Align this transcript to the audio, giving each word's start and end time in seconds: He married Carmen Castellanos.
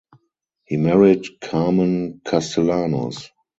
He 0.65 0.77
married 0.77 1.27
Carmen 1.41 2.21
Castellanos. 2.25 3.29